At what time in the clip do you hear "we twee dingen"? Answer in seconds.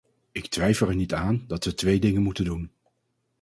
1.65-2.21